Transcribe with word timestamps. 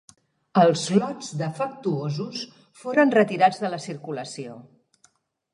Els 0.61 0.85
lots 0.93 1.27
defectuosos 1.41 2.41
foren 2.85 3.15
retirats 3.19 3.63
de 3.67 3.73
la 3.75 3.81
circulació. 3.89 4.61